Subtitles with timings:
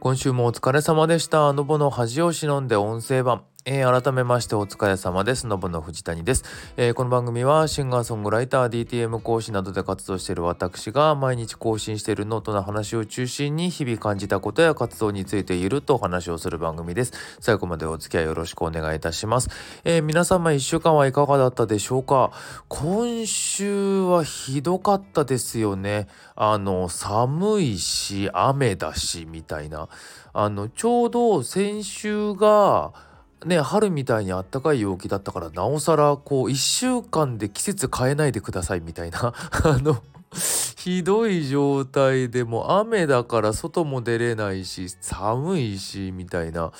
[0.00, 1.52] 今週もお疲れ様でした。
[1.52, 3.44] のぼの恥を忍んで音声版。
[3.66, 5.46] えー、改めましてお疲れ様です。
[5.46, 6.44] のぶの藤谷です、
[6.78, 17.12] えー、この番組はシンガーソングライター、DTM 講師などで活動している私が毎日更新しているノートの話を中心に日々感じたことや活動についているとお話をする番組です。
[17.40, 19.50] 最後までお付き合いよろしくお願いいたします。
[19.84, 22.32] えー、皆様1週間はいかがだったでしょうか
[22.68, 26.08] 今週はひどかったですよね。
[26.34, 29.90] あの、寒いし、雨だし、みたいな。
[30.32, 33.09] あの、ちょうど先週が、
[33.44, 39.32] ね春みたいにあったかい陽気だったからなおさらこう1週間で季節変えないでくださいみたいな
[39.64, 40.02] あの
[40.76, 46.72] ひどい状態でも雨だから外も出れないし寒いしみたいな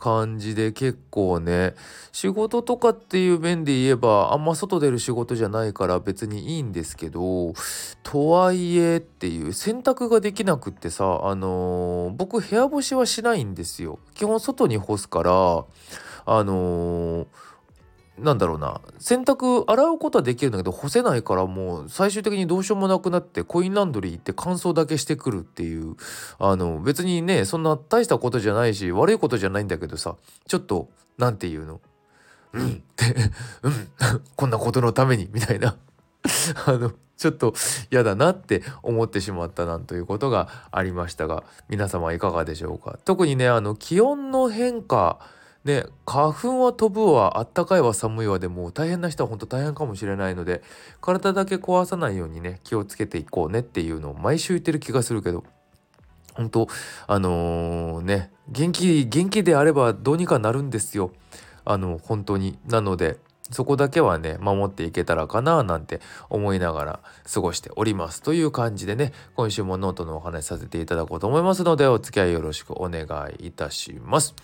[0.00, 1.74] 感じで結構ね
[2.10, 7.54] 仕事とかっていう面で言えばあんま外出る仕事じゃないから別にいいんですけど
[8.02, 14.00] とはいえっていう洗濯ができなくってさあのー、僕部屋干しはしないんですよ。
[14.14, 15.64] 基本外に干すから
[16.26, 17.26] あのー、
[18.18, 25.96] なんだろうな洗濯洗うことはできるんだけど干せないからもう最終的にどうしようもなくなってコインランドリー行って乾燥だけしてくるっていう
[26.38, 31.80] あの別にねそんな大したことじゃないし悪いことじゃないんだけどさちょっと何て言うの？
[32.52, 33.14] うんって
[33.62, 33.88] うん
[34.34, 35.76] こんなことのためにみたいな。
[36.66, 37.54] あのちょっと
[37.90, 42.98] 嫌だなって思ってしまったなんということがありましたが皆様いかがでしょうか？
[43.04, 45.18] 特にねあの気温の変化
[45.66, 50.62] ね花粉は飛ぶわあったかいわ寒いわでも大変な人は本当大変かもしれないので
[51.00, 55.44] 体だけ壊さないようにね気をつけていこうねっていうのを毎週言ってる気がするけど
[56.34, 56.68] 本当
[57.06, 61.12] あのー、ね元気元気であればどうにかなるんですよ。
[61.64, 62.58] あの本当に。
[62.66, 63.18] なので
[63.52, 67.00] そこだけはね守っていけたらかななんて思いながら
[67.32, 73.06] 過ごしておりますという感じでね今週もノートのお話しさせていただこうと思いますのでお付き合いよろしくお願
[73.38, 74.34] いいたします。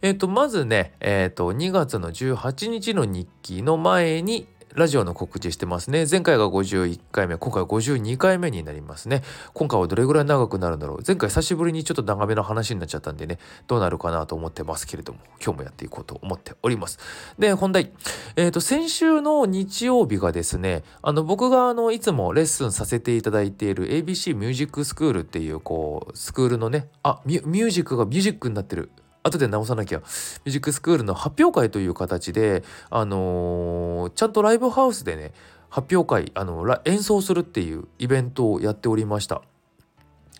[0.00, 6.06] えっ、ー、とまずねえっ、ー、と2月の18日の日記の前にラジオの告知してますね。
[6.10, 9.22] 前回が51回目、今回は52回目になりますね。
[9.52, 11.02] 今回はどれぐらい長くなるんだろう。
[11.06, 16.98] 前回久しぶりにちょっと長めの話になっちゃったんでね、どうなるかなと思ってますけれども、今日もやっていこうと思っております。
[17.38, 17.92] で、本題。
[18.36, 28.90] えっ、ー、と、先週の日曜日がですね、あの、僕があの、いつもレッスンさせていただいている ABC ミュージックスクールっていう、こう、スクールのね、あ、ミュージックがミュージックになってる。
[29.22, 35.32] 後で直さなきゃミュージックスクールの発表会という形で、あのー、ちゃんとライブハウスでね
[35.70, 39.42] 発表会あの演奏するっていうイベントをやっておりました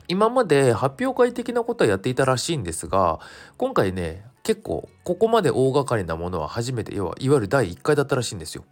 [0.09, 3.21] 今まで発表会的なことはやっていたらしいんですが
[3.57, 8.65] 今回ね結構ここまで大掛かりなものは初めて要はいわゆる第1回だったらしいんですよ。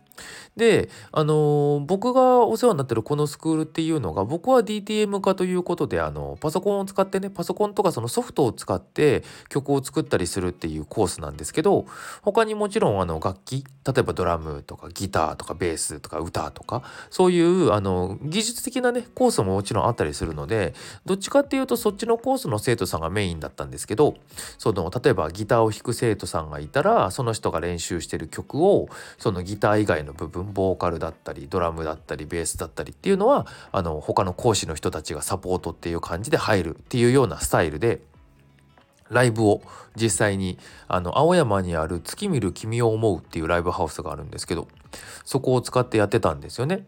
[0.57, 11.87] で、あのー、僕がお世話になってるこのスクールっていうのが僕は DTM 化ということであのパソコンを使ってねパソコンとかそのソフトを使って曲を作ったりするっていうコースなんですけど
[12.23, 20.75] 他にもちろんあの楽器例えばドラムとかギターとかベースとか歌とかそういうあの技術的なねコースももちろんあったりするので
[21.07, 24.17] どっちかっていうとそっちのコースの生徒さんがメインだったんですけど
[24.59, 28.89] その例えばギターを弾く生徒さんがいたらその人が練習してる曲を
[29.19, 38.01] そのギター以外の部分ボーカルだったりドラムだったりベースだったりっていうのはあの他の講師の人たちがサポートっていう感じで入るっていうようなスタイルで
[39.11, 39.61] ライブを
[39.97, 40.59] 実際に
[40.89, 44.69] あの青山にある月見る君を思うっていうライブハウスがあるんですけど
[45.25, 46.87] そこを使ってやってたんですよね。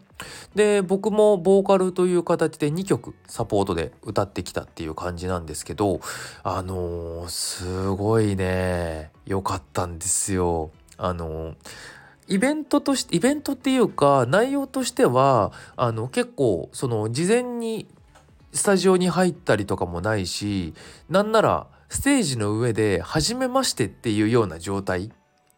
[0.55, 5.99] で僕もボーカルという形で2曲サポートで歌ってきたっていう感じなんですけど
[6.43, 10.71] あのー、すごいね良かったんですよ。
[10.97, 11.55] あのー
[12.33, 17.85] イベントとしてイベントっていうか内容としてはあの結構その事前に
[18.53, 20.73] スタジオに入ったりとかもないし
[21.09, 25.11] なんならステージの上で初めましてっていうような状態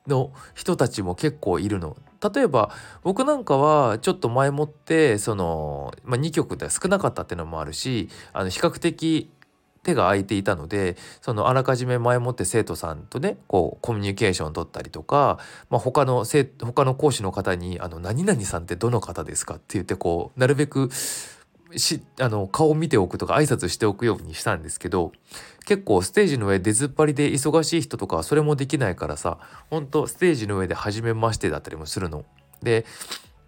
[0.05, 1.95] の人たちも結構いるの。
[2.33, 2.71] 例えば
[3.03, 9.31] 僕なんかはちょっと前もってその、まあ、2曲で少なかったっていうのもあるしあの比較的
[9.85, 15.39] 手が空いていたのでそのあらかじめ前もって生徒さんとねこうコミュニケーションを取ったりとか、
[15.69, 20.89] まあ、他の生他の講師の方に「あの何々さんってどの方ですか?」って言ってこうなるべく
[21.77, 25.11] しあの顔を見ておくとか挨拶しておくようにしたんですけど
[25.65, 29.37] 結構ステージの上出ずっぱりで忙しい人とかそれもできないからさ
[29.69, 32.25] ほんとステージの上で初めましてだったりもするの。
[32.61, 32.85] で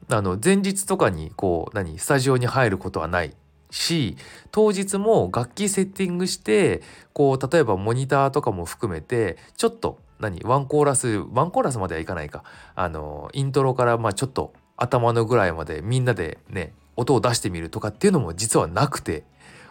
[0.09, 3.35] あの前日とかにこう何スタジオに入ることはない
[3.77, 4.17] し
[4.51, 6.81] 当日も楽器セッティングして
[7.13, 12.43] こう例えばモニターとかも含めてちょっと何ワンコーラスワンコーラスまではいかないか。
[12.75, 19.23] あのイントロからまあちょっと頭のぐらいまでみんなでね音を出してみるとかっていうのも実はなくて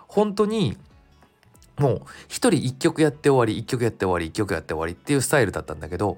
[0.07, 0.77] 本当に
[1.79, 6.17] もう一人一曲やって終わり一曲やって終わり一曲やって終わりっていうスタイルだったんだけど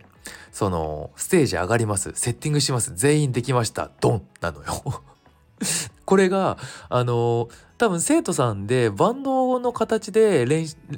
[0.52, 2.12] そのステージ上がります。
[2.14, 2.94] セッティングします。
[2.94, 3.90] 全員できました。
[4.00, 4.22] ドン！
[4.40, 5.02] なのよ。
[6.04, 6.58] これが
[6.88, 10.46] あの多分生徒さんでバンドの形で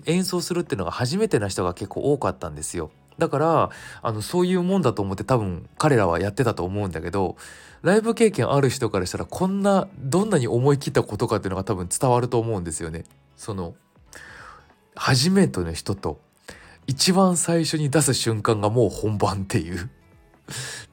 [0.07, 2.91] 演奏するっていうのが初めてな人が結構多かったんですよ。
[3.19, 7.37] だからあのそういうもんだと思って多分彼らはやってたと思うんだけど
[7.83, 13.05] ライブ経験ある人からしたらこんなどんなに思い切ったことかっていうのが多分伝わると思うんですよね。
[13.37, 13.75] その
[14.97, 16.19] 初めての人と
[16.87, 19.89] 一番最初に出す瞬間がもう本番っていうっ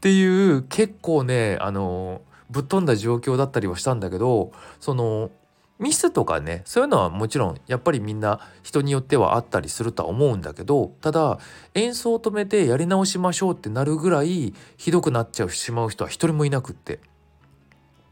[0.02, 5.32] ていう結構ねあのぶっ飛んだ状況だったりはしたんだけどその
[5.80, 11.40] ミスとかねそういうのはもちろんやっぱりみんな人によってはあったりするとは思うんだけどただ
[11.76, 17.00] 演奏を止めてやり直しましょうってなるぐらいひどくなっちゃうしまう人は一人もいなくって。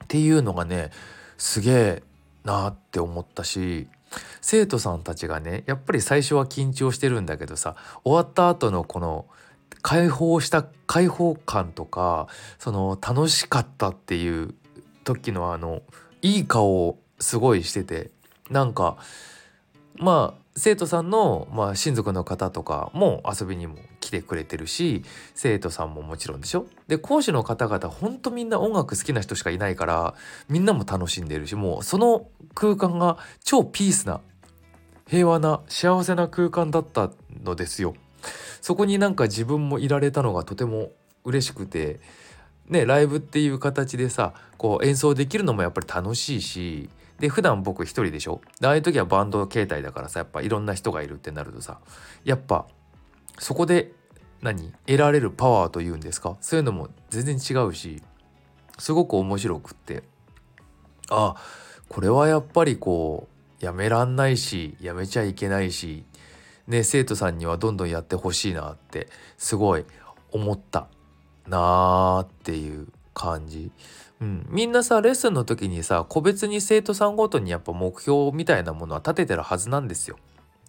[0.03, 0.91] っていうのがね
[1.37, 2.03] すげえ
[2.43, 3.87] なって思ったし
[4.39, 9.25] 生徒さんたちがねやっぱり最初は緊張してるんだけどさ終わった後のこの
[9.81, 12.27] 解放した解放感とか
[12.59, 14.53] その楽しかったっていう
[15.03, 15.81] 時のあの
[16.21, 18.11] いい顔をすごいしてて
[18.49, 18.97] なんか
[19.97, 25.03] まあ生徒さんの、まあ、親族の方とかも遊びにも来てくれてるし
[25.33, 26.65] 生徒さんももちろんでしょ？
[26.87, 30.15] で講師の方々ほんとみんな音楽好きな人しかいないから
[30.47, 34.21] みんなも楽しんでるしもうその空間が超ピースな
[35.07, 37.11] 平和な幸せな空間だった
[37.43, 37.93] のですよ。
[38.61, 40.91] そこになんか自分もいられたのがとても
[41.25, 41.99] 嬉しくて
[42.67, 46.89] ねライブっていう形でさこう演奏できるのもやっぱり楽しいし
[47.19, 48.41] で普段僕一人でしょ？
[48.59, 51.79] でああいう時はバンド形態だからさやっぱいろんな人がいるってなるとさ
[52.23, 52.67] やっぱ
[53.39, 53.93] そこで
[54.41, 54.73] 何？
[54.85, 56.37] 得られるパワーというんですか？
[56.41, 58.01] そういうのも全然違うし
[58.77, 60.03] すごく面白くって。
[61.09, 61.35] あ
[61.87, 63.27] これはやっぱりこ
[63.61, 66.03] うやめらんないしやめちゃいけないし
[66.67, 69.07] ね生徒さんにはどんどんやってほしいなって
[69.37, 69.85] すごい
[70.31, 70.87] 思った
[71.47, 73.71] なーっていう感じ。
[74.21, 80.17] うん、みんなさレッスンの時にさ個別に生徒さんごとにやっぱ目標みたいなものは立ててるはずなんですよ。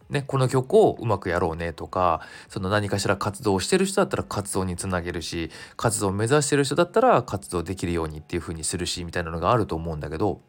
[0.08, 10.40] ね、この曲をうまくやろうねとかその何かしら活動をしてる人だったら活動につなげるし活動を目指してる人だったら活動できるようにっていう風にするしみたいなのがあると思うんだけど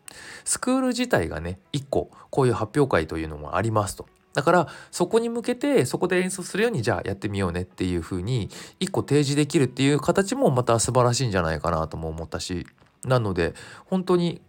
[0.46, 4.06] スクール自体がね一個こういう発表会というのもありますと。
[4.36, 12.68] だからそこに向けてそこで演奏するようにじゃあやってみようねっていう風に一個提示できるっていう形もまた素晴らしいんじゃないかなとも思ったし
[13.04, 13.54] なので
[13.86, 14.42] 本当に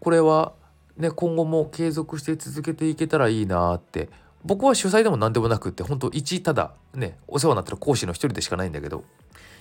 [0.00, 0.52] これは
[0.96, 4.08] ね今後も継続して続けていけたらいいなって。
[4.44, 9.02] 僕は主催でも何でもなくって本当一ただねお世話になってる講師の一人でしかないんだけど。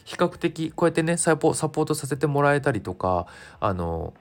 [0.06, 3.26] 比較的こうやってねサポートさせてもらえたりとか
[3.60, 4.14] あの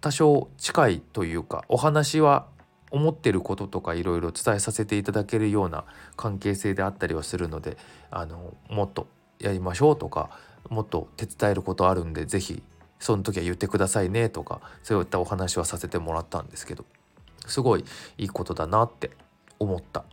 [0.00, 2.46] 多少近いというかお話は
[2.90, 5.84] 思ってることとかいろいろ伝えさせていただけるような
[6.16, 7.76] 関係性であったりはするので
[8.10, 9.06] あのもっと
[9.38, 10.30] やりましょうとか
[10.68, 12.62] もっと手伝えることあるんで是非
[12.98, 16.84] その時は言ってくださいねとかそういったお話はさせてもらったんですけど
[17.46, 17.84] すごい
[18.18, 19.10] いいことだなって
[19.58, 20.04] 思ったっ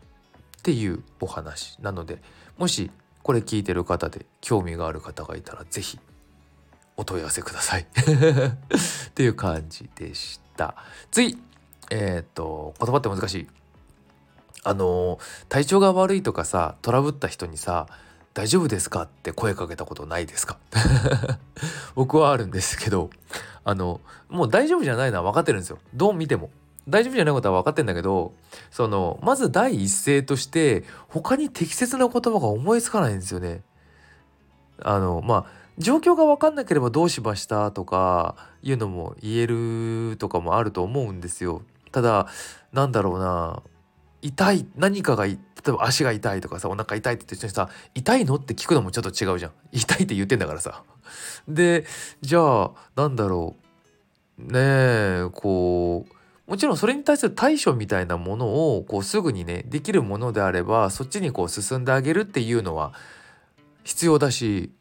[0.64, 2.22] ていうお話なので
[2.58, 2.92] もし
[3.22, 6.00] これ聞いてる方で興味がある方がいたら是非
[6.98, 7.88] お問い合わせください。
[7.90, 10.76] っていう感じでした。
[11.10, 11.42] 次
[11.90, 13.48] えっ、と言葉って難しい。
[14.64, 17.88] あの体調が悪いとかさトラブった人にさ
[18.34, 19.04] 大丈夫ですか？
[19.04, 20.58] って声かけたことないですか？
[21.96, 23.10] 僕はあるんですけど
[23.64, 25.78] あのもう大丈夫じゃないのは分かってるんですよ。
[25.94, 26.50] どう見ても。
[26.90, 28.34] 大丈夫じゃないことは分かってんだけど
[28.70, 33.62] そのまず第一声として他に適切な言葉が思いつかないんですよね。
[34.82, 35.46] あのまあ
[35.78, 41.62] 状況が分かんなければどうしましたとかいうのも言えるとかもあると思うんですよ。
[41.92, 42.28] ただ
[42.74, 43.62] なんだろうな。
[44.24, 45.38] 痛い何かが例
[45.68, 49.52] えば足が痛いとかさお腹痛いって言ってさ「痛いの?」って聞くのもちょっと違うじゃん。
[49.72, 50.84] 痛いって言ってんだからさ。
[51.48, 51.86] で
[52.22, 53.64] じゃあなんだろう。
[54.42, 62.94] ねえこうもちろんそれに対する対処みたいなものをこうすぐにねできるものであればそっちにこう進んであげるっていうのは
[63.84, 64.72] 必要だし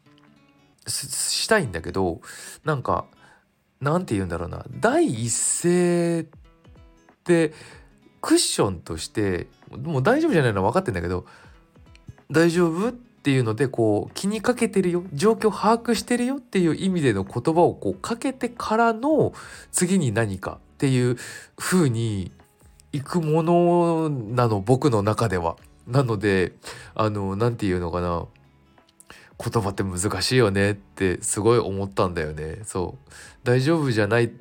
[0.87, 2.21] したいんだけど
[2.65, 3.05] なんか
[3.79, 4.65] なんて言うんだろうな。
[4.71, 6.25] 第一声っ
[7.23, 7.53] て
[8.23, 11.25] クッションとしてもう大丈夫じゃないのは分かってんだけど
[12.31, 19.33] 大丈夫っていうのでこう気にかけてるよ状況把握してるよっていう意味での言葉をこうかけてからの
[19.73, 21.17] 次に何かっていう
[21.57, 22.31] 風に
[22.93, 25.57] いくものなの僕の中では。
[25.85, 26.53] なので
[26.95, 28.25] あの何て言うのかな
[29.37, 32.59] 言葉って難しいよねってすごい思ったんだよね。
[32.63, 33.11] そう
[33.43, 34.31] 大丈夫じゃない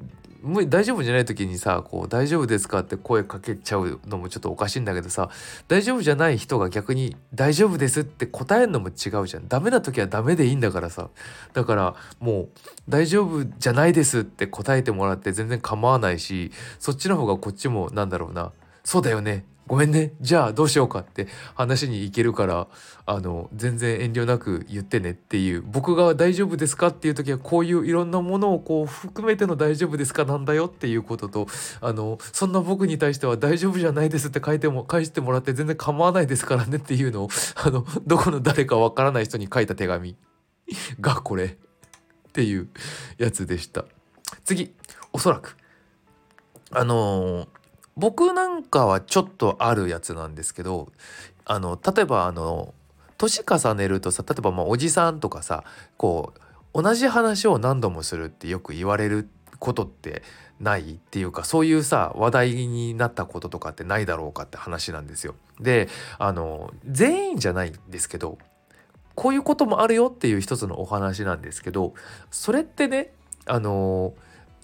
[0.68, 5.30] 大丈夫じゃない時にさこう「大丈夫ですか?」って声かけちゃうのもちょっとおかしいんだけどさ
[5.68, 9.48] 大丈夫じゃない人が逆に「大丈夫です」って答えるのも違うじゃん。
[9.48, 11.10] ダメな時はダメでいいんだからさ。
[11.52, 12.48] だからもう
[12.88, 18.52] 「大丈夫じゃないです」って答えてもらって全然構わないしそっちの方がこっちもなんだろうな。
[18.84, 19.44] そうだよね。
[19.72, 20.12] ごめんね。
[20.20, 22.68] じゃあどうしようかって話に行けるから
[23.06, 25.62] あの全然遠慮なく言ってねっていう。
[25.62, 31.46] 僕が大丈夫ですかっていう時はこういういろんなものをこう含めての大丈夫ですかなんだよっていうことと
[31.80, 40.16] あのそんな僕に対しては大丈夫じゃないですって書いても返してもらって全然構わないですからねっていうのをあのどこの誰かわからない人に書いた手紙。
[41.00, 41.50] がこれっ
[42.34, 42.68] ていう
[43.16, 43.86] やつでした。
[44.44, 44.74] 次
[45.14, 45.56] おそらく。
[46.72, 47.61] あのー
[47.96, 50.90] 僕なんかはちょっとあるやつなんですけど
[51.44, 52.74] あの例えばあの
[53.18, 55.64] 年重ねるとさ例えばまあおじさんとかさ
[55.96, 56.32] こ
[56.74, 60.22] う同じ話を何度もするってよく言われることって
[60.58, 65.34] ないっていうかそういうさ話題になったこととかってないだろうかって話なんですよ。
[65.60, 68.38] であの全員じゃないんですけど
[69.14, 71.94] こういうこともあるよっていう一つのお話なんですけど
[72.30, 73.12] それってね
[73.46, 74.14] あの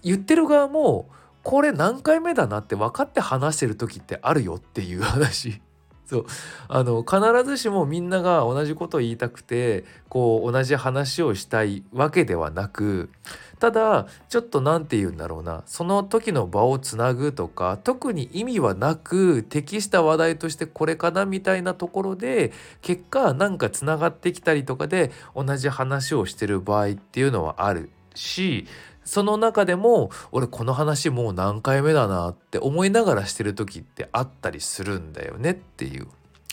[0.03, 1.09] 言ってる側も
[1.49, 5.59] これ何回目だなって分かって話してる時ってあるよっていう話。
[6.05, 6.25] そう
[6.67, 13.09] あの必ずしもみんなが同じことを言いたくてこう同じ話をしたいわけではなく
[13.57, 22.51] ただちょっと何て言うんだろうなその時の場をつなぐとか特に意味はなく適した話題としてこれかなみたいなところで
[22.81, 28.65] 結果なんかつながってきたりとかで同じ話をしてる場合っていうのはあるし
[29.09, 36.05] その中でも俺この話もう何回目だなって思いながらしてる時ってあったりするんだよねっていう。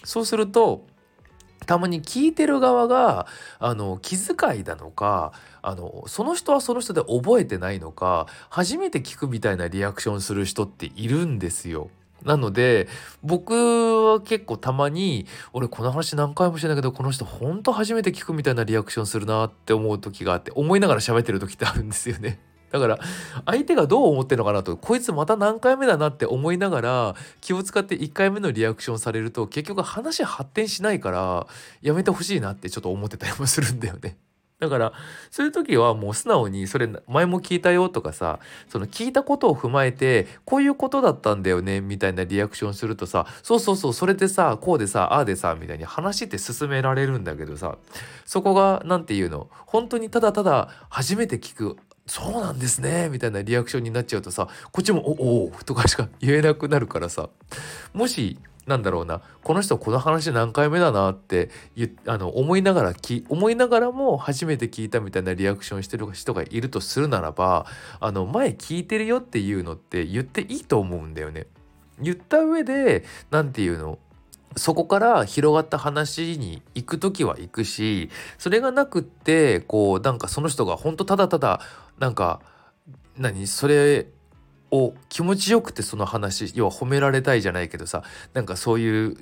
[0.05, 0.87] そうすると
[1.67, 3.27] たまに聞いてる側が
[3.59, 11.91] あの気遣いなのかあのその人はその人で覚えてないのか初めて聞くみたいなリアクションする人っているんですよ。
[12.25, 12.89] なので
[13.23, 22.41] 僕は結構たまに俺この話何回もしてないけどこの人ほんと初めて聞くみたいなリアクションするなって思う時があって思いながら喋ってる時ってあるんですよね。
[22.71, 22.99] だから
[23.45, 31.47] 相手がどう思ってるのかなとこいつまた何回目だなって思いながら気を使って1回目のリアクションされると結局話発展しないから
[31.83, 34.17] やめてほしいなってちょっと思ってたりもするんだよね。
[34.59, 34.93] だから
[35.31, 47.77] そういう時はもう素直にそれ前も聞いたよとかさその聞いたことを踏まえてこういうことだったんだよねみたいなリアクションするとさそうそうそうそれでさこうでさああでさみたいに話って進められるんだけどさ
[48.25, 57.29] そこが何て言うの本当にただただ初めて聞くそうなんですねみたいなリアクションになっちゃうとさこっちも「おお」とかしか言えなくなるからさ
[57.93, 61.51] もしなんだろうなこの人この話何回目だなって
[62.07, 62.95] あの思いながら
[63.29, 67.67] 思いながらも初めて聞いたみたいなリアクションしてる人がいるとするならば
[68.01, 71.47] あの前聞いてるよっていうのって言っていいと思うんだよね。
[71.99, 73.99] 言った上で何て言うの
[74.57, 81.61] そこから広がった話に行く時は行くしそれがなくってこうなんかその人が本当ただただ
[81.99, 82.41] なんか
[83.17, 84.07] 何それ
[84.71, 89.17] を気持ちよくてその話要は褒められたいじゃないけどさなんかそういう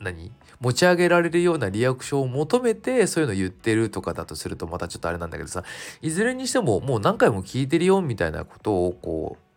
[0.00, 5.64] 何持ち上げられるようなリアクションを求めてそういうの言ってるとかだとするとまたちょっとあれなんだけどさ
[6.02, 9.49] いずれにしてももう何回も聞いてるよみたいなことをこう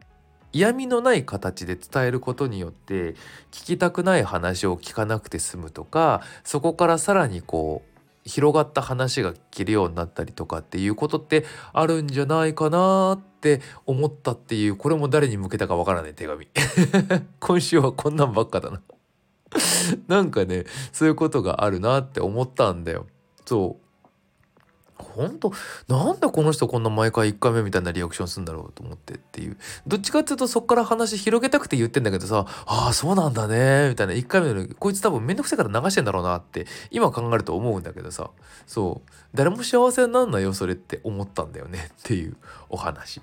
[0.54, 3.16] 嫌味のない形で伝えることによって
[3.52, 7.94] 聞きたくない話を聞かなくて済むとかそこからさらにこう
[8.26, 11.44] 広がった話が聞けるようになったりとかっていうことって
[11.74, 16.48] あるんじゃないかなって思ったっていうこれも誰に向けたかわからない手紙。
[17.42, 18.82] 今週はこんなんばっかだな。
[20.08, 23.08] なんかねそういうことがあるなって思ったんだよ。
[23.46, 23.83] そう。
[24.98, 25.52] 本当
[25.88, 29.58] なんでこの人こんな毎回1回目みたいなリアクションするんだろうと思ってっていう。
[29.88, 38.30] どっちかっていうとそっから話広げたくて言ってんだけどさああそうなんだねみたいな1回目のこいつ多分めんどくさいから流してんだろうなって今考えると思うんだけどさ。
[38.68, 39.12] そう。
[39.34, 42.38] 誰も幸せになんないよそれって思ったんだよねっていう
[42.70, 43.22] お話。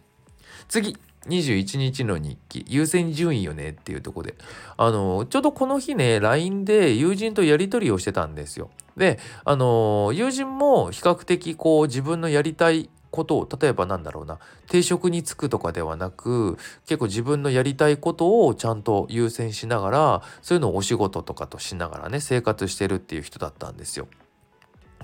[0.68, 0.96] 次。
[1.26, 4.34] 21日の日記優先順位よねっていうとこで
[4.76, 24.06] あのちょうどこの日ね LINE で友人とやり取りをしてたんですよであの友人も比較的こう自分のやりたいことを例えばなんだろうな定職に就くとかではなく結構自分のやりたいことをちゃんと優先しながらそういうのをお仕事とかとしながらね生活してるっていう人だったんですよ。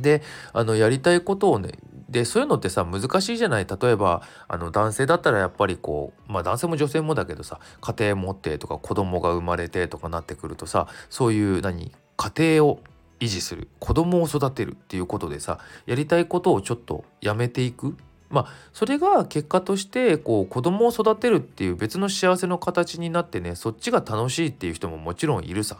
[0.00, 0.22] で
[0.52, 1.72] あのやりたいことをね
[2.08, 12.80] でそういうのってさ難しいじゃない例えばあの男性だったらやっぱりこうまあ男性も女性もだけどさ家庭持ってとか子供が生まれてとかなってくるとさそういう何家庭を
[13.18, 17.96] 維持する子供を育てるっていうことでさやりたいことをちょっとやめていく
[18.28, 25.78] まあそれが結果としてこう子供を育てるっていう別の幸せの形になってねそっちが楽しいっていう人ももちろんいるさ。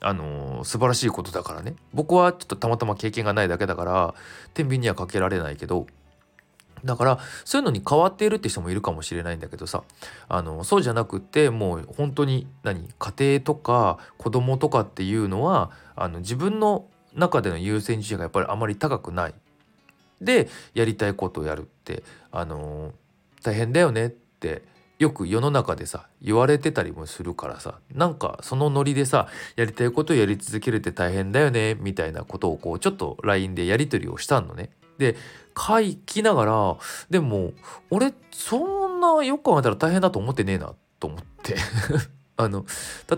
[0.00, 1.74] あのー、素晴らしいことだからね。
[1.92, 4.14] 僕はちょっとたまたま経験がないだけだから
[4.54, 5.86] 天秤にはかけられないけど。
[6.84, 9.82] だからそういうのに変わっているって人もいるかもしれないんだけどさ。
[10.28, 19.34] あのそうじゃなくてもう本当に何家庭とか子供とかっていうのはあの自分の中での優先順位がやっぱりあまり高くない。
[20.20, 22.92] でやりたいことをやるってあの
[23.42, 24.62] 大変だよねって
[24.98, 34.70] よく世の中でさ言われてたりもするからさなんかそのノリでさやりたいことをやり続けるって大変だよねみたいなことをこうちょっと LINE でやり取りをしたのね。
[34.98, 35.16] で
[35.56, 36.76] 書きながら
[37.10, 37.52] でも
[37.90, 41.56] 俺そんなよく考えたら大変だと思ってねえなと思って
[42.38, 42.64] あの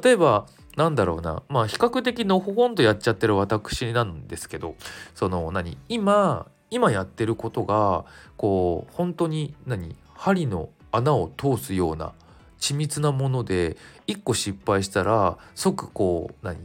[0.02, 4.74] 例えばなんだろうなまあ比較的のほほんとやっちゃってる私なんですけど
[5.14, 8.04] その何今今やってることが
[8.36, 12.12] こう本当に何針の穴を通すような
[12.58, 13.76] 緻密なもので
[14.06, 16.56] 1個失敗したら即こう何？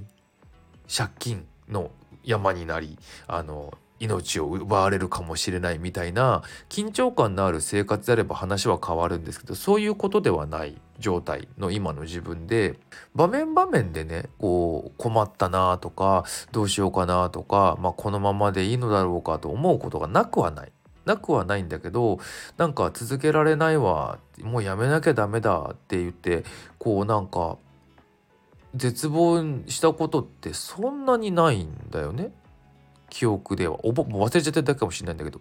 [0.95, 1.91] 借金の
[2.23, 12.79] 山になりあの命を奪われるかもしれないみたいな緊張感のある生活であれば話は変わるんですけどそういうことではない状態の今の自分で
[13.15, 20.71] 場面場面でねこう困ったなとかどうしようかなとか、まあ、このままでいいのだろうかと思うことがなくはない。
[21.05, 22.19] なくはないんだけど
[22.57, 26.43] なんか続けられないわもうやめなきゃダメだって言って
[26.77, 27.57] こうなんか
[28.75, 32.31] 絶望したことってそんなにないんだよね。
[33.09, 33.85] 記憶では。
[33.85, 35.39] おぼ忘れちゃってるだけかもしれないんだけど。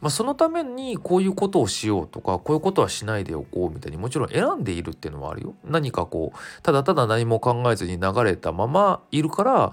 [0.00, 5.54] まあ、そのためにこういうことをしようとかこういうことはしないでおこうみたいにもちろん選んでいるっていうのはあるよ。
[5.62, 9.72] 何かこうただただ何も考えずに流れたままいるから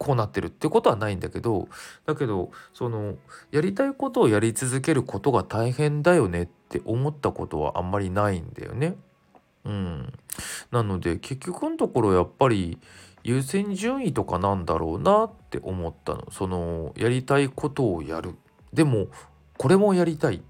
[0.00, 1.68] こうなってるってことはないんだけど
[2.06, 3.16] だけどその
[3.50, 8.96] やりたいことをやり続けることが大変だよねって思ったことはあんまりないんだよね。
[9.66, 10.12] うん、
[10.70, 12.78] なので結局のところやっぱり
[13.24, 18.36] 優先順位とかなんだろうなって思ったのそのやりたいことをやる
[18.72, 19.08] でも
[19.58, 20.40] これもやりたいっ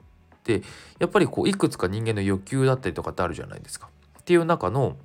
[0.45, 0.63] て
[1.01, 3.89] やっぱりこういくつか人間の欲求だったりとかってあるじゃないですか。
[4.21, 4.97] っていう中の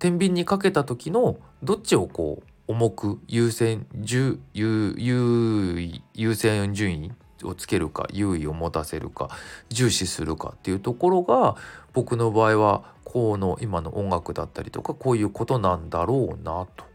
[0.00, 9.28] 天秤にかけた時のどっちをこう重く優先優優先順位をつけるか優位を持たせるか
[9.68, 11.56] 重視するかっていうところが
[11.92, 16.86] 僕の場合はこうの今の音楽だったりとかこういうことなんだろうなと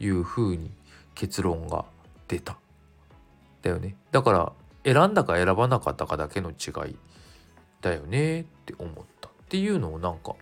[0.00, 0.72] いうふうに
[1.14, 1.84] 結論が
[2.26, 2.56] 出た。
[3.62, 3.94] だよね。
[4.10, 4.52] だから
[4.84, 6.96] 選んだか選ばなかったかだけの違い
[7.80, 10.34] だよねって思ったっていうのをなんか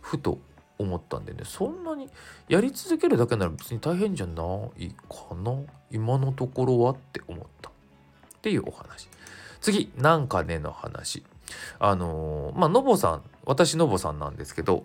[0.00, 0.38] ふと
[0.78, 2.08] 思ったんでねそんなに
[2.48, 4.42] やり続けるだけなら別に大変じゃな
[4.78, 5.52] いかな。
[5.90, 7.70] 今のところはって思った。
[7.70, 7.72] っ
[8.40, 9.08] ていうお話。
[9.60, 11.24] 次なんかねの話。
[11.78, 14.84] あのー、まあのぼさん私のぼさんなんですけど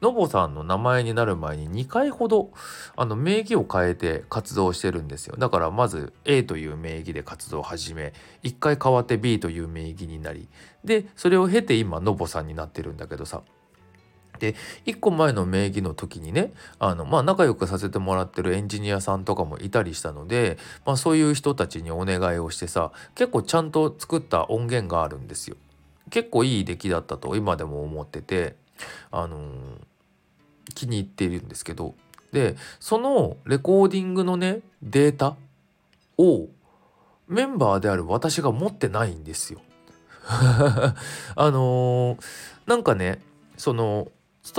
[0.00, 2.50] のぼさんの名前になる前に2回ほど
[2.96, 5.34] あの名義を変えて活動してるんですよ。
[5.36, 8.12] だからまず A という名義で活動を始め
[8.44, 10.48] 1回変わって B という名義になり。
[10.84, 13.42] でそれを経て今のぼさんになってるんだけどさ。
[14.38, 14.54] で
[14.86, 25.56] 1個前の名義の時にねあの、まあ、仲良くさせてもらってるエンジニアさんとかもいたりしたので、まあ、そういう人たちにお願いをしてさ結構ちゃんと作った音源があるんですよ。
[26.10, 28.56] 結構いい出来だったと今でも思ってて
[29.10, 29.40] あのー、
[30.74, 31.94] 気に入っているんですけど
[32.32, 35.36] でそのレコーディングのねデータ
[36.16, 36.46] を
[37.26, 39.60] メンバーである私が持ってないんですよ。
[40.28, 40.94] あ
[41.36, 42.18] のー、
[42.66, 43.20] なんかね
[43.56, 44.08] その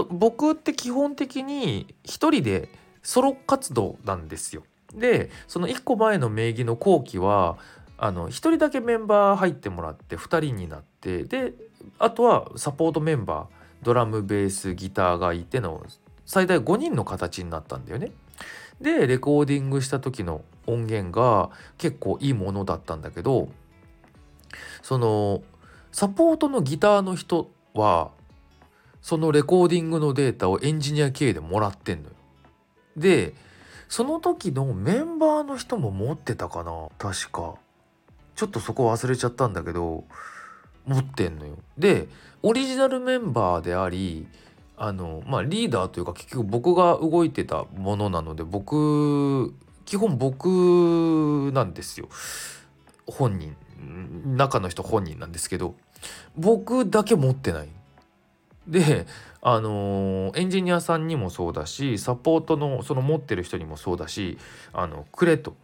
[0.10, 2.69] 僕って基本的に一人で
[3.04, 4.63] ソロ活動なんですよ。
[4.93, 7.58] でその1個前の名義の後期は
[7.97, 11.54] あの1人だけメンバー入ってもらって2人になってで
[11.99, 15.86] あとはサポートメンバードラムベースギターがいての
[16.25, 18.12] 最大5人の形になったんだよね。
[18.82, 23.49] でレコーディングした時の音源が結構いいものだったんだけど
[24.82, 25.41] その
[25.91, 28.12] サポートのギターの人は
[29.01, 32.15] そのレコーディングのデータをエンジニア経由でもらってんのよ。
[32.97, 33.33] で
[33.88, 36.89] その時のメンバーの人も持ってたかな？
[36.97, 37.55] 確か。
[38.35, 40.03] ちょっとそこ忘れちゃったんだけど
[40.85, 41.57] 持ってんのよ。
[41.77, 42.07] で
[42.41, 44.27] オリジナルメンバーであり
[44.77, 49.53] あのまあリーダーというか結局僕が動いてたものなので僕
[49.85, 52.07] 基本僕なんですよ
[53.07, 53.55] 本人
[54.38, 55.75] 中の人本人なんですけど
[56.38, 57.69] 僕だけ持ってない。
[58.69, 59.08] で
[59.41, 64.38] あのエンジニアさんにもそうだしサポートのその持ってる人にもそうだし
[64.73, 65.55] あのくれと。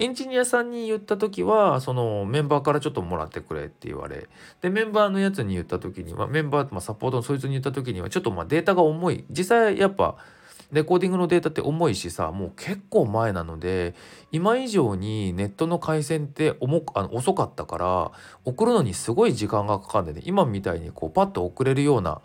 [0.00, 4.28] エンジニアさんに言った時はそのメンバーからちょっともらってくれって言われ。
[4.60, 9.24] でメンバーのやつに言った時にはメンバー、まあ、サポートのそいつに言った時にはちょっとまあデータが重い。
[9.28, 10.16] 実際やっぱ
[10.70, 13.94] レコーディングのデータって重いしさもう結構前なので
[14.30, 18.12] 今以上にネットの回線って重あの遅かったから
[18.44, 20.22] 送るのにすごい時間がかかんでね。
[20.24, 22.20] 今みたいにこうパッと送れるような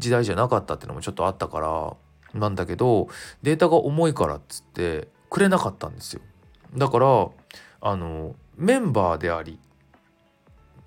[0.00, 3.08] 時代じゃなかったっていうのもちょっとあったからなんだけど
[3.42, 6.20] データが重いからっつってくれなかったんですよ。
[6.76, 7.28] だから
[7.82, 9.58] あのメンバーであり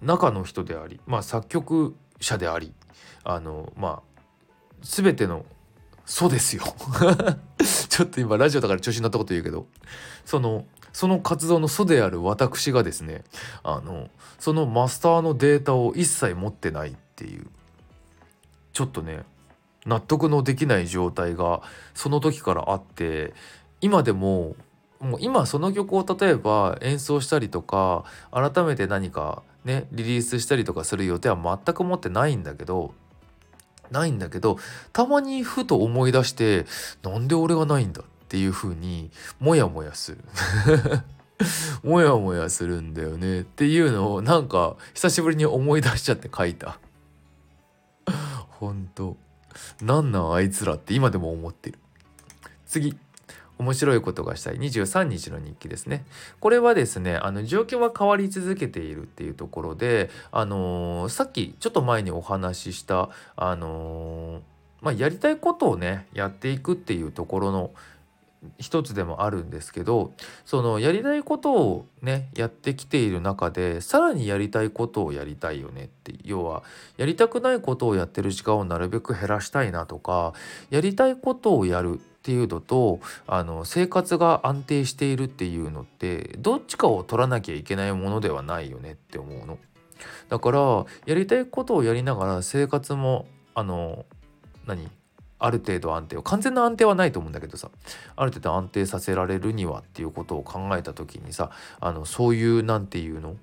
[0.01, 2.73] 中の人でありまあ作曲者であり
[3.23, 4.19] あのまあ
[4.81, 5.45] 全ての
[6.05, 6.63] そうですよ。
[7.89, 9.67] ちょっと今ラジオだから調子に乗ったこと言うけど。
[10.25, 13.23] そのその活動の祖である私がですね
[13.63, 17.47] あのそのマスターのデータを一切持ってないっていう。
[18.73, 19.23] ちょっとね
[19.85, 21.61] 納得のできない状態が
[21.93, 23.33] その時からあって
[23.81, 24.55] 今でも
[24.99, 32.93] もう今その曲を例えば演奏したりとか改めて何かねリリースしたりとかする予定は全く持ってないんだけど
[33.91, 34.57] ないんだけど
[34.93, 36.65] たまにふと思い出して
[37.03, 40.17] なんで俺がないんだっていう風にモヤモヤする。
[41.83, 46.79] モヤモヤするんだよねっていうのをなんか久しぶりに思い出しちゃって書いた。
[48.63, 49.17] ほんと
[49.81, 51.79] なんなんあいつらって今でも思ってる。
[52.65, 52.95] 次。
[53.59, 54.55] 面白いことがしたい。
[54.55, 56.05] 23日の日記ですね。
[56.39, 64.41] これはですねあの状況は変わり続けているっていうところであのー、さっきちょっと前にお話ししたあのー、
[64.81, 67.71] まあ、やりたいことをねやっていくっていうところの
[68.57, 70.13] 一つでもあるんですけど
[70.45, 76.63] そのやりたいことをねやってきている中でさらにやりたいことをやりたいよねって要は
[76.97, 80.33] やりたくないことをやってる時間をなるべく減らしたいなとか
[80.69, 89.57] やりたいことをやるっていうのとあの生活が安定しているっていうのってどっちかを取らなきゃいけないものではないよねって思うの。
[90.29, 93.25] だからやりたいことをやりながら生活も
[93.55, 94.05] あの
[94.65, 94.89] 何？
[95.43, 97.69] ある程度安定を完全な安定はないと思うんだけどさ
[98.15, 101.51] ある程度安定させられるにはっていうことを考えた時にさ
[101.81, 103.35] あのそういう何て言うの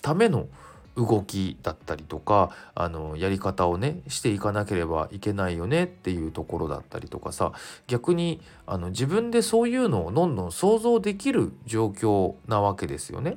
[0.00, 0.48] ための
[0.96, 7.52] 動きだったりとかあのやり方をねしていかなければいけないよねっていうところだったりとかさ
[7.86, 13.36] 逆にあの自分でそういうのをどんどん想像できる状況なわけですよね。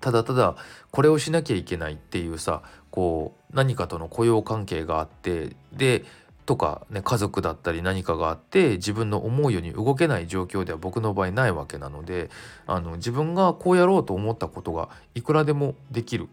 [0.00, 0.56] ただただ
[0.90, 6.04] これをしなきゃいけないっていうさこう何かとの雇用関係があってで
[6.46, 12.30] とか、ね、家族だったり何かがあって自分の思うように動けない状況では僕の場合ないわけなので
[12.66, 16.28] あの自分がこうやろうと思ったことがいくらでもできる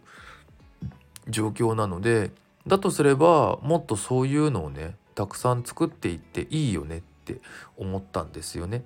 [1.28, 2.32] 状況なので
[2.67, 7.39] だとすればもっとそういうのをねたくさん作っていっていいよねって
[7.78, 8.84] 思ったんですよね。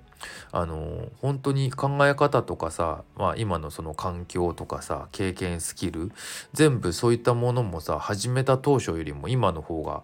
[0.52, 6.12] あの本当に考え方とかさ、まあ、今のその環境とかさ経験スキル
[6.52, 10.02] 全部そういったものもさ始めた当初よりも今の方が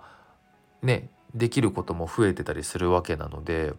[0.82, 3.73] ねできることも増えてたりするわけなので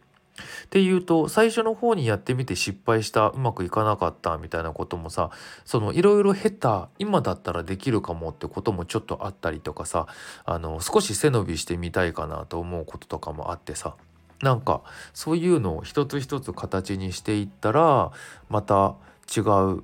[0.66, 5.30] っていうと最初の方にやってみて失敗したうまくいかなかったみたいなこともさ
[5.64, 10.08] そのいろいろ経た今だったらできるかもってこともちょっとあったりとかさ
[10.44, 13.96] あの少し背伸びしてみたいかなと思うこととかもあってさ
[14.42, 14.82] なんか
[15.14, 18.12] そういうのを一つ一つ形にしていったら
[18.50, 18.96] また
[19.36, 19.84] 違う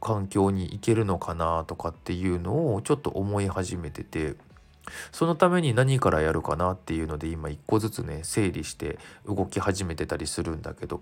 [0.00, 4.34] 環境に行けるのかなとかっていうのをちょっと思い始めてて。
[5.12, 11.00] そのために何からやるかなっていうので今一個ずつね整理して動き始めてたりするんだけど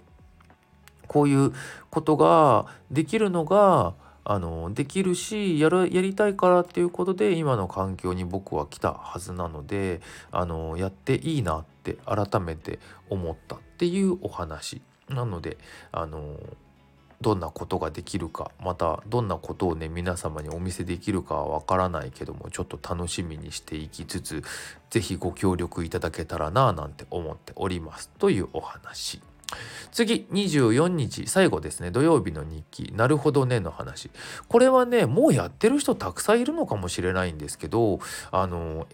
[1.06, 1.52] こういう
[1.90, 15.58] ことができるのがあのできるしやるやりたいからっていうことで今の環境に僕は来たはずなのであのやっていいなって改めて思ったっていうお話なので
[15.90, 16.36] あの
[17.20, 24.42] どんなことができるかまたどんなことをね皆様にお見せできるかはわからないけどもちょっと楽しみにしていきつつ
[24.88, 28.08] 是非ご協力いただけたらななんて思っております。
[28.18, 29.20] というお話。
[29.92, 31.90] 次24日最後ですね。
[31.90, 32.92] 土曜日の日記。
[32.96, 34.10] なるほどねの話。
[34.48, 38.86] これはねもうやってる人たくさんいるのかもしれないんですけどあの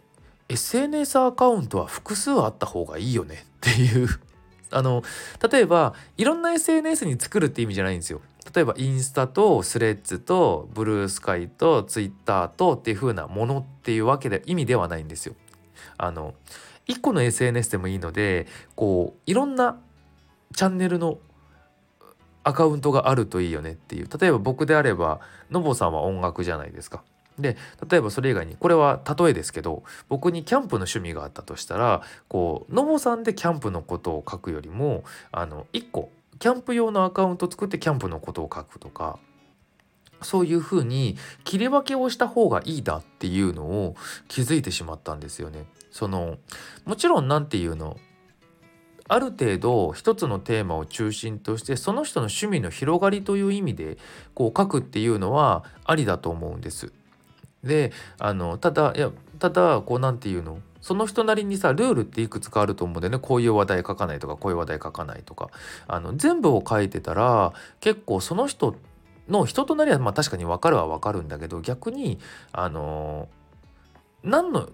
[0.49, 4.09] SNS アカウントは複数あった方がいいよねっていう
[4.71, 5.03] あの
[5.51, 8.21] 例えばいろんな SNS に作るって意味じゃないんですよ。
[8.55, 15.35] 例えばインスタとスレッズとブルースカイとツイッターとっていう風なものっていうわけで意味ではないんですよ。
[15.99, 16.35] あの
[16.87, 19.79] 1個の SNS でもいいのでこういろんな
[20.55, 21.19] チャンネルの
[22.45, 27.03] アカウントがあるといいよねっていう例えば僕であればのぼさんは音楽じゃないですか。
[27.39, 27.57] で
[27.89, 39.19] 例えばそれ以外にこれは例えですけど僕にキャンプの趣味があったとしたらこうのぼさんでキャンプのことを書くよりもあの1個キャンプ用のアカウント作ってキャンプのことを書くとか
[40.23, 43.97] そういうふうに切り分けをした方がいいだっていうのを
[44.29, 45.67] 気づいてしまったんですよね。
[45.91, 46.37] その
[46.85, 47.99] もちろん何て言うの
[49.09, 53.99] ある程度一つのテーマを中心としてその人の趣味の広がりという意味で
[54.35, 56.93] こう書くっていうのはありだと思うんです。
[57.67, 60.61] であのただいやただこう何て言うの？
[60.81, 63.19] その人なりにさルールっていくつかあると思うんでね。
[63.19, 65.51] こういう話題書かないとかこういう話題書かないとか。
[65.89, 68.77] あの全部を書いてたら結構その人
[69.29, 72.19] の人となりはまあ確かに分かるは分かるんだけど逆に
[72.53, 73.29] あの
[74.23, 74.69] 何の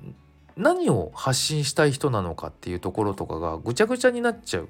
[0.57, 4.68] 何を発信したい人なのかっていうところとかがぐちゃぐちゃになっちゃう。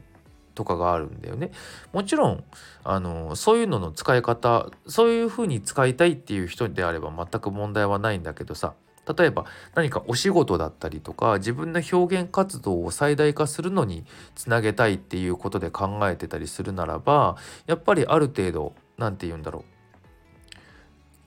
[0.55, 1.51] とかがあるんだよね。
[1.93, 2.45] もちろん
[2.85, 8.75] あのそういうのの使い方そういうふうに使いたいっていう人であれば全く問題はないんだけどさ。
[9.17, 14.05] 例えば何かお仕事だったりとか自分の表現活動を最大化するのに
[14.37, 17.37] つなげたいっていうことで考えてたりするならば
[17.67, 19.65] やっぱりある程度何て言うんだろう。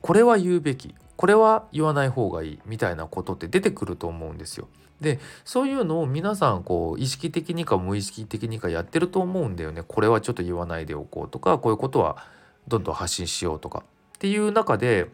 [0.02, 0.96] これは言うべき。
[1.18, 4.68] これは言わない方がいいみたいなことって出てくると思うんですよ。
[5.02, 9.84] でそういうのを皆さんこう意識的にか無意識的にかやってると思うんだよね。
[9.86, 12.18] これはちょっと言わないでおこうとかこういうことは
[12.68, 15.10] どんどん発信しようとかっていう中で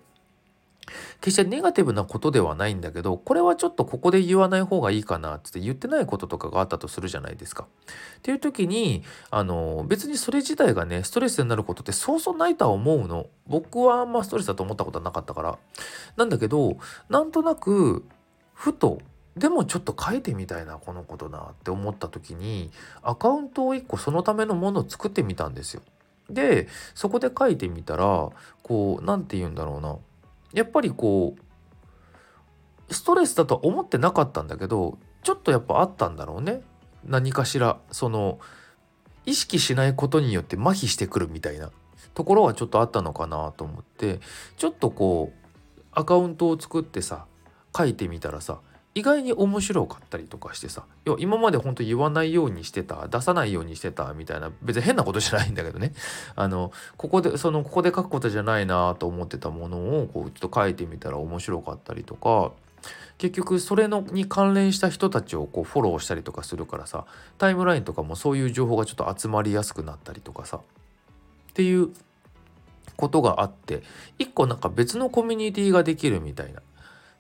[1.22, 7.65] 決してネガティブなことではないんだけどこれはちょっとここで言わない方がいいかなって言ってないこととかがあったとするじゃないですか。
[8.17, 13.28] っていう時にあの別にそれ自体がねストレスになることってそうそうないとは思うの。
[13.48, 15.58] 僕はあんまストレスだと思ったことはなかったから。
[16.17, 16.78] なんだけど
[17.10, 18.06] なんとなく
[18.54, 19.00] ふと
[19.38, 22.70] でもちょっと書いてみたいなこのことなって思った時に
[23.02, 25.82] アカウントを1個そのためのものを作ってみたんですよ。
[26.30, 28.30] でそこで書いてみたら
[28.63, 29.98] こう何て言うんだろうな
[30.54, 31.36] やっぱりこ
[32.90, 36.62] うストレスだとは思ってなかったんだけどちょっとやっぱあったんだろうね。
[37.06, 38.40] 何かしらその
[39.26, 41.72] 意識しないことによって麻痺してくるみたいな。
[42.14, 44.20] ところはちょっとあったのかなと思って
[44.58, 47.26] ちょっとこうアカウントを作ってさ
[47.76, 48.60] 書いてみたらさ
[48.94, 55.94] 意外に面白かったりとかしてさ要は今までほんと言わないようにしてた出さないようにしてたみたいな別に変なことじゃないんだけどね。
[56.36, 62.52] あのここでそのここで書くことじゃないなと思ってたものをこうちょっと書いてみたら面白かったりとか
[63.18, 67.06] 結局それのに関連した人たちをこうフォローしたりとかするからさ
[67.38, 71.90] タイムラインとかもそういう情報がちょっと集まりやすくなったりとかさっていう
[72.98, 73.84] ことがあって
[74.20, 76.62] 一個なんか別のコミュニティができるみたいな。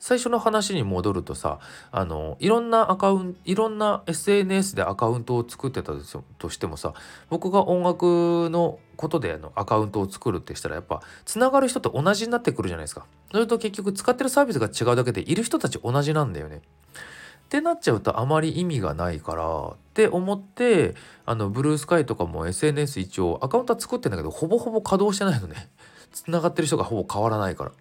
[0.01, 1.59] 最初の話に戻るとさ
[1.91, 5.93] あのいろんなアカウントいろんな SNS でアカウントを作ってた
[6.39, 6.95] としてもさ
[7.29, 13.05] 僕が音楽のことでのアカウントを作るってしたらやっぱつながる人と同じになってくるじゃないですか。
[13.31, 16.57] それと結局使ってるサービスが違うだけでいる人たち同じなんだよね。
[16.57, 20.95] ってなっちゃうとあまり意味がないからって思って
[21.27, 25.69] あのブルースカイとかも SNS 一応アカウントは作ってんだけどほぼほぼ稼働してないのね。
[26.11, 27.71] つながってる人がほぼ変わらないから。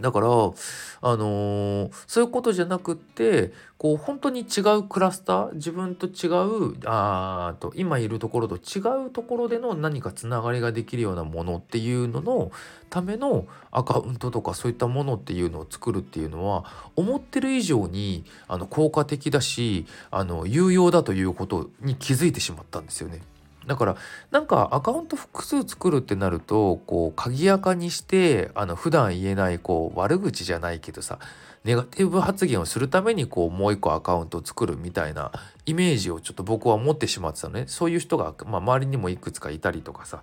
[0.00, 6.28] だから、あのー、そういうことじゃなくってこう本当に違うクラスター自分と違
[6.72, 12.50] うあと今いるところと違うところでの何かつながりができるようなものっていうのの
[12.88, 16.64] ためのアカウントとかそういったものっていうのを作るっていうのは
[16.96, 23.20] 思ってる以上にあの効果的だしあの有用だということに気づいてしまったんですよね。
[23.66, 23.96] だから
[24.30, 31.18] なんかアカウント複数作るってなるとこう鍵垢にしてあの普段言えないこう悪口じゃないけどさ
[31.64, 35.32] ネガティブ発言をするためにこうもう一個アカウントを作るみたいな
[35.66, 37.64] イメージをちょっと僕は持ってしまってたのね。
[37.66, 40.22] そういう人が、まあ、周りにもいくつかいたりとかさ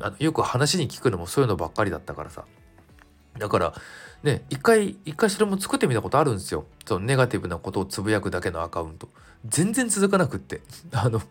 [0.00, 2.44] あのよく話に聞くのもそういうのばっかりだったからさ。
[3.38, 3.74] だから
[4.22, 6.66] ね一回一回それも作ってみたことあるんですよ。
[6.84, 9.08] そのネガティブなことをつぶやくだけのアカウント。
[9.46, 10.60] 全然続かなくって。
[10.92, 11.22] あの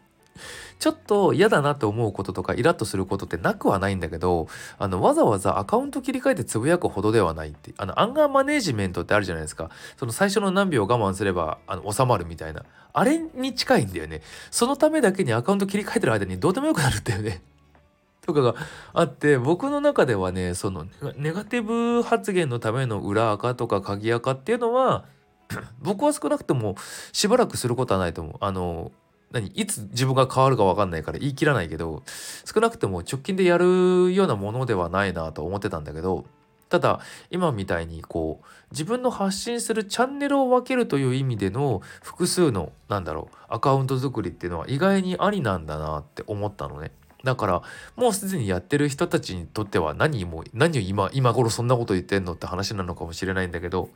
[0.81, 4.47] ちょっと嫌だなって思うこととかイラッとすることってなくはないんだけど
[4.79, 9.69] あのわざわざアカウント切り替えてつぶやくほどではないってあのアンガーマネージメントってあるじゃないですか。
[9.97, 12.65] その最初の何秒我慢すればあの収まるみたいな。
[12.93, 14.23] あれに近いんだよね。
[14.49, 17.43] そのためだけにアカウント切り替えてる間にどうでもよくなるんだよね。
[18.25, 18.55] とかが
[18.93, 25.05] あって僕の中ではねそのネガティブ発言のための裏垢とか鍵垢っていうのは
[25.79, 26.75] 僕は少なくとも
[27.11, 28.35] しばらくすることはないと思う。
[28.39, 28.91] あの
[29.31, 32.03] 何いつ自分が変わるか分かんないから言い切らないけど
[32.45, 36.25] 少なくとも直近でやるようなものではないなと思ってたんだけど
[36.69, 46.91] ただ今みたいにこう自分の発信するチャンネルを分けるという意味での複数のなんだろうアカウント作りっていうのは意外にありなんだなって思ったのね。
[47.23, 47.61] だから
[47.95, 53.89] もうすでにやってる人たちにとっては何も何を今今頃そんなこと言ってんのって話なのかもしれないんだけど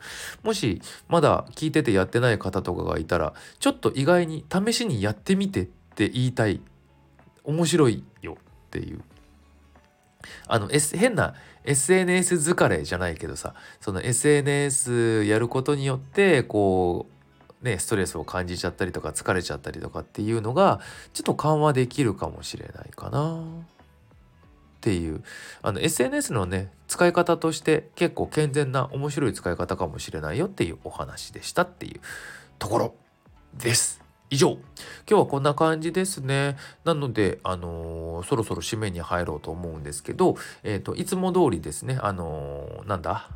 [0.43, 6.61] もしまだ聞いててやってない方とかがいたらちょっと意外に試しにやってみてって言いたい。
[7.43, 8.37] 面白いよ。
[8.39, 9.01] っていう。
[10.47, 11.35] あの、S、変な
[11.65, 17.14] SNS 疲れじゃないけどさその SNS やることによってこう
[17.65, 20.79] ねストレスを感じちゃったりとか疲れちゃったりとかっていうのが
[21.13, 23.41] ちょっと緩和できるかもしれないかな。
[23.41, 25.23] っていう。
[25.63, 32.01] あの SNS のね使い方として結構健全な面白い使い方かもしれないよっていうお話でしたっていう。
[32.59, 32.95] ところ
[33.57, 34.01] です。
[34.29, 34.51] 以上。
[35.09, 36.55] 今日はこんな感じですね。
[36.83, 43.29] なのであのー、そろそろ締めに入ろうと思うんですけどえっ、ー、といつも通りですねあのー、なんだ？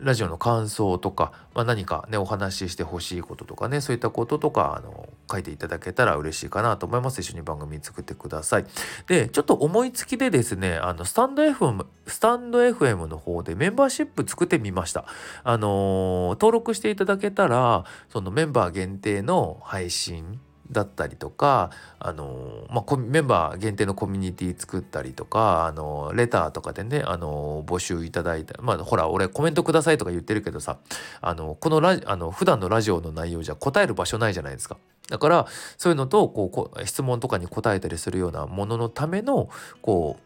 [0.00, 7.20] ラジオの感想とか、まあ、何かねお話ししてほしいこととかねそういったこととかあの書いていただけたら嬉しいかなと思います。
[7.20, 8.66] 一緒に番組作ってください。
[9.06, 15.04] でちょっと思いつきでですねあのスタンド FM スタンド FM の方でメンバーシップ作ってみました。
[15.44, 20.40] あの登録していただけたらそのメンバー限定の配信
[20.72, 30.78] だったりとかあの、まあ、メンバー限定のコミュニティ作ったりとかあのレターとかでねあの募集いただいたまあほら俺コメントくださいとか言ってるけどさ
[31.20, 34.76] あのこのラあの普段のラジオの内容じゃ答える場所ないじゃないですか。
[35.08, 39.50] だからそういうのとこう質問とかに答えたりするようなもののための
[39.82, 40.16] こ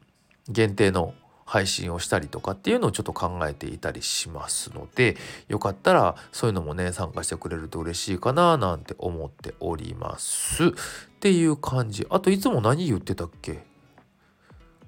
[0.49, 1.15] う限定の
[1.47, 5.17] 配信をしたりとかっていうのをちょっと考えていたりしますので
[5.49, 10.67] よかったらそういうのもね参加してくれると嬉しいかななんて思っております。
[10.67, 10.73] っ
[11.21, 12.07] ていう感じ。
[12.11, 13.65] あといつも何言ってたっけ？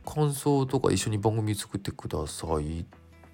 [0.04, 2.84] 感想とか一緒に番組作ってください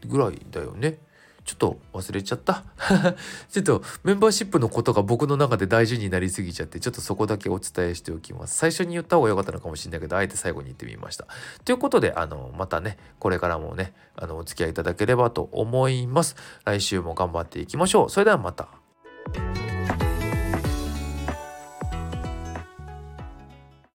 [0.07, 0.99] ぐらいだよね。
[1.45, 2.65] ちょっと忘れちゃった。
[3.51, 8.57] ちょっとメンバーシップのことが僕の中で大事になりすぎちゃってちょっとそこだけお伝えしておきます。
[8.57, 11.27] 最初に言った方が良かったのかもしれないけどあえて最後に言ってみました。
[11.65, 16.37] ということであのまたねこれからもねあのお付き合いいただければと思います。
[16.65, 18.11] 来週も頑張っていきましょう。
[18.11, 18.69] それではまた。